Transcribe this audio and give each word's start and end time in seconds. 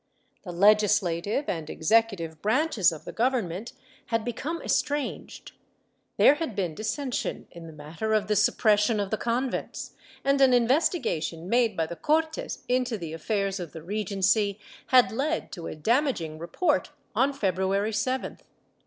The 0.41 0.51
legis 0.51 1.01
lative 1.01 1.47
and 1.47 1.69
executive 1.69 2.41
branches 2.41 2.91
of 2.91 3.05
the 3.05 3.11
Government 3.11 3.71
had 4.07 4.25
become 4.25 4.59
estranged. 4.63 5.51
There 6.17 6.33
had 6.33 6.55
been 6.55 6.73
dissension 6.73 7.45
in 7.51 7.67
the 7.67 7.71
matter 7.71 8.13
of 8.15 8.25
the 8.25 8.35
sup 8.35 8.57
pression 8.57 8.99
of 8.99 9.11
the 9.11 9.17
convents, 9.17 9.91
and 10.23 10.41
an 10.41 10.53
investigation 10.55 11.47
made 11.47 11.77
by 11.77 11.85
the 11.85 11.95
Cortes 11.95 12.63
into 12.67 12.97
the 12.97 13.13
affairs 13.13 13.59
of 13.59 13.73
the 13.73 13.83
Regency 13.83 14.57
had 14.87 15.11
led 15.11 15.51
to 15.51 15.67
a 15.67 15.75
damaging 15.75 16.39
report 16.39 16.89
on 17.15 17.31
February 17.31 17.91
7th. 17.91 18.39